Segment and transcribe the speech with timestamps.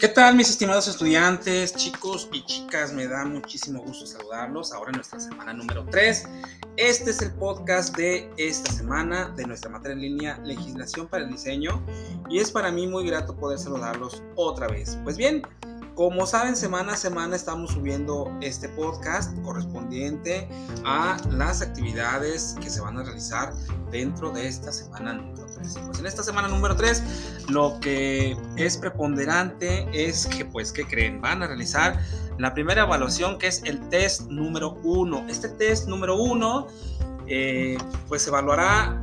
[0.00, 2.90] ¿Qué tal mis estimados estudiantes, chicos y chicas?
[2.90, 6.26] Me da muchísimo gusto saludarlos ahora en nuestra semana número 3.
[6.78, 11.30] Este es el podcast de esta semana de nuestra materia en línea Legislación para el
[11.30, 11.84] Diseño
[12.30, 14.98] y es para mí muy grato poder saludarlos otra vez.
[15.04, 15.42] Pues bien,
[15.94, 20.48] como saben, semana a semana estamos subiendo este podcast correspondiente
[20.86, 23.52] a las actividades que se van a realizar
[23.90, 25.78] dentro de esta semana número 3.
[25.86, 27.02] Pues en esta semana número 3
[27.48, 31.20] lo que es preponderante es que, pues, ¿qué creen?
[31.20, 32.00] Van a realizar
[32.38, 35.26] la primera evaluación que es el test número 1.
[35.28, 36.66] Este test número 1
[37.26, 37.78] eh,
[38.08, 39.00] pues evaluará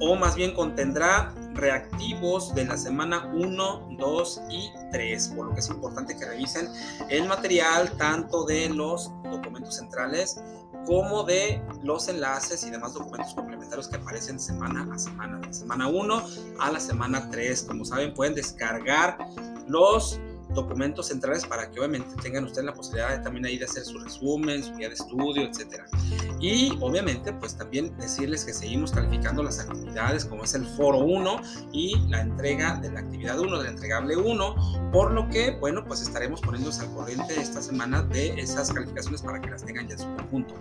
[0.00, 5.60] o más bien contendrá reactivos de la semana 1, 2 y 3, por lo que
[5.60, 6.68] es importante que revisen
[7.08, 10.40] el material tanto de los documentos centrales
[10.86, 15.52] como de los enlaces y demás documentos complementarios que aparecen semana a semana, de la
[15.52, 16.22] semana 1
[16.60, 17.62] a la semana 3.
[17.62, 19.18] Como saben, pueden descargar
[19.66, 20.20] los
[20.54, 23.98] documentos centrales para que obviamente tengan ustedes la posibilidad de también ahí de hacer su
[23.98, 25.86] resumen, su guía de estudio, etcétera.
[26.40, 31.40] Y obviamente pues también decirles que seguimos calificando las actividades como es el foro 1
[31.72, 36.02] y la entrega de la actividad 1, del entregable 1, por lo que bueno pues
[36.02, 40.00] estaremos poniéndose al corriente esta semana de esas calificaciones para que las tengan ya en
[40.00, 40.54] su conjunto.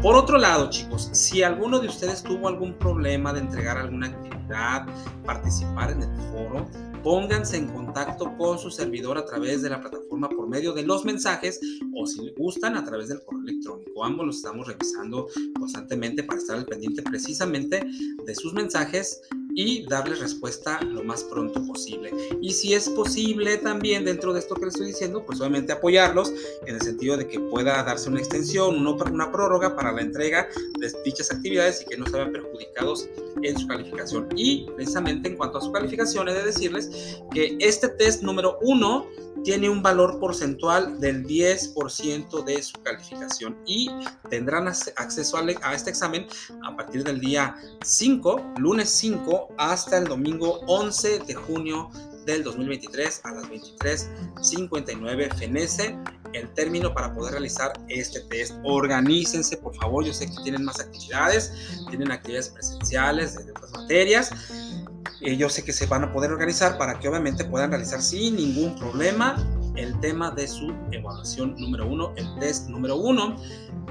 [0.00, 4.86] Por otro lado chicos, si alguno de ustedes tuvo algún problema de entregar alguna actividad,
[5.24, 6.66] participar en el foro,
[7.02, 11.04] pónganse en contacto con su servidor a través de la plataforma por medio de los
[11.04, 11.60] mensajes
[11.94, 14.04] o si le gustan a través del correo electrónico.
[14.04, 15.26] Ambos los estamos revisando
[15.58, 17.84] constantemente para estar al pendiente precisamente
[18.24, 19.20] de sus mensajes
[19.54, 22.10] y darles respuesta lo más pronto posible.
[22.40, 26.32] Y si es posible también dentro de esto que les estoy diciendo, pues obviamente apoyarlos
[26.66, 30.92] en el sentido de que pueda darse una extensión, una prórroga para la entrega de
[31.04, 33.08] dichas actividades y que no se vean perjudicados
[33.42, 34.28] en su calificación.
[34.36, 39.06] Y precisamente en cuanto a su calificación, he de decirles que este test número uno
[39.44, 43.90] tiene un valor porcentual del 10% de su calificación y
[44.28, 46.26] tendrán acceso a este examen
[46.62, 51.90] a partir del día 5, lunes 5, hasta el domingo 11 de junio
[52.26, 55.98] del 2023 a las 23.59 fenece
[56.32, 58.54] el término para poder realizar este test.
[58.64, 60.04] Organícense, por favor.
[60.04, 61.52] Yo sé que tienen más actividades,
[61.90, 64.30] tienen actividades presenciales de otras materias.
[65.20, 68.36] Eh, yo sé que se van a poder organizar para que obviamente puedan realizar sin
[68.36, 69.36] ningún problema
[69.76, 73.36] el tema de su evaluación número uno, el test número uno.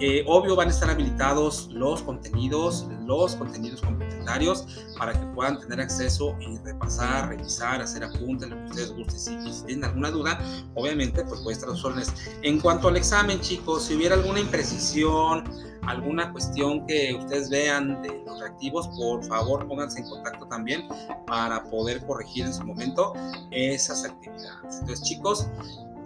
[0.00, 4.66] Eh, obvio van a estar habilitados los contenidos, los contenidos complementarios
[4.98, 9.18] para que puedan tener acceso y repasar, revisar, hacer apuntes, lo que ustedes gusten.
[9.18, 10.40] Si, tienen alguna duda,
[10.74, 12.12] obviamente, pues puede estar los órdenes.
[12.42, 15.44] En cuanto al examen, chicos, si hubiera alguna imprecisión,
[15.86, 20.88] alguna cuestión que ustedes vean de los reactivos, por favor pónganse en contacto también
[21.26, 23.12] para poder corregir en su momento
[23.50, 24.80] esas actividades.
[24.80, 25.46] Entonces, chicos,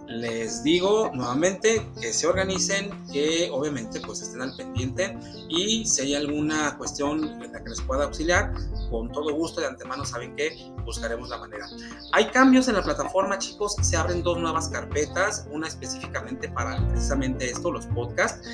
[0.09, 5.15] les digo nuevamente que se organicen, que obviamente pues estén al pendiente
[5.47, 8.53] y si hay alguna cuestión en la que les pueda auxiliar,
[8.89, 11.67] con todo gusto de antemano saben que buscaremos la manera.
[12.13, 17.49] Hay cambios en la plataforma, chicos, se abren dos nuevas carpetas, una específicamente para precisamente
[17.49, 18.47] esto, los podcasts,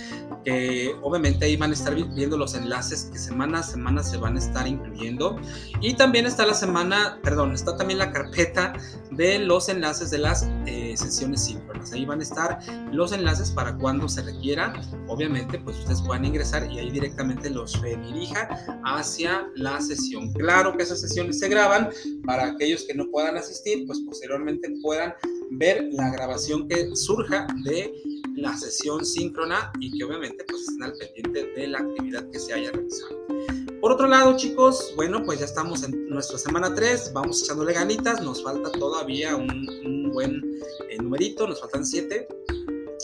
[0.43, 4.35] que obviamente ahí van a estar viendo los enlaces que semana a semana se van
[4.35, 5.39] a estar incluyendo
[5.79, 8.73] y también está la semana, perdón, está también la carpeta
[9.11, 11.91] de los enlaces de las eh, sesiones síncronas.
[11.91, 12.59] Ahí van a estar
[12.91, 14.73] los enlaces para cuando se requiera.
[15.07, 18.49] Obviamente, pues ustedes puedan ingresar y ahí directamente los redirija
[18.83, 20.31] hacia la sesión.
[20.33, 21.89] Claro que esas sesiones se graban
[22.25, 25.13] para aquellos que no puedan asistir, pues posteriormente puedan
[25.51, 27.93] ver la grabación que surja de
[28.35, 32.53] la sesión síncrona y que obviamente pues estén al pendiente de la actividad que se
[32.53, 33.25] haya realizado.
[33.85, 38.19] Por otro lado, chicos, bueno, pues ya estamos en nuestra semana 3, vamos echándole ganitas,
[38.19, 40.54] nos falta todavía un, buen
[40.95, 42.27] eh, numerito, nos faltan 7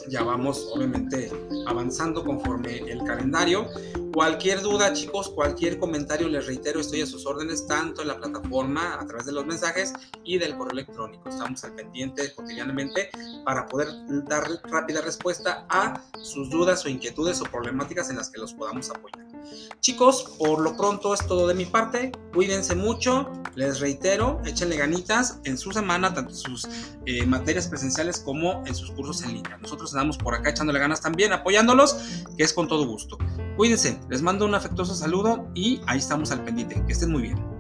[0.08, 1.32] ya vamos obviamente
[1.68, 3.68] avanzando conforme el calendario.
[4.14, 9.00] Cualquier duda, chicos, cualquier comentario, les reitero, estoy a sus órdenes, tanto en la plataforma,
[9.00, 9.94] a través de los mensajes
[10.24, 11.30] y del correo electrónico.
[11.30, 13.10] Estamos al pendiente cotidianamente
[13.46, 13.88] para poder
[14.28, 18.90] dar rápida respuesta a sus dudas o inquietudes o problemáticas en las que los podamos
[18.90, 19.31] apoyar.
[19.80, 22.12] Chicos, por lo pronto es todo de mi parte.
[22.34, 23.32] Cuídense mucho.
[23.56, 26.68] Les reitero, échenle ganitas en su semana, tanto sus
[27.06, 29.58] eh, materias presenciales como en sus cursos en línea.
[29.58, 33.18] Nosotros estamos por acá echándole ganas también, apoyándolos, que es con todo gusto.
[33.58, 36.82] Cuídense, les mando un afectuoso saludo y ahí estamos al pendiente.
[36.86, 37.51] Que estén muy bien.